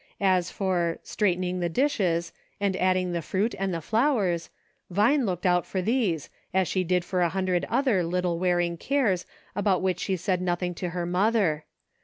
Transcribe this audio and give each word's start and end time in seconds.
As 0.19 0.49
for 0.49 0.97
"straightening 1.03 1.59
the 1.59 1.69
dishes,!* 1.69 2.33
and 2.59 2.75
adding 2.77 3.11
the 3.11 3.21
fruit, 3.21 3.53
and 3.59 3.71
the 3.71 3.83
fiowers, 3.83 4.49
Vine 4.89 5.27
looked 5.27 5.45
out 5.45 5.63
for 5.63 5.79
these, 5.79 6.27
as 6.55 6.67
she 6.67 6.83
did 6.83 7.05
for 7.05 7.21
a 7.21 7.29
hundred 7.29 7.65
other 7.69 8.03
little 8.03 8.39
wearing 8.39 8.77
cares 8.77 9.27
about 9.55 9.83
which 9.83 9.99
she 9.99 10.15
said 10.17 10.41
nothing 10.41 10.73
to 10.73 10.89
her 10.89 11.05
mother. 11.05 11.65